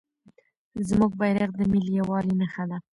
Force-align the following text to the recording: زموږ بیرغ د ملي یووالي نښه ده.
زموږ 0.87 1.11
بیرغ 1.19 1.51
د 1.57 1.61
ملي 1.71 1.93
یووالي 1.99 2.33
نښه 2.39 2.63
ده. 2.69 2.77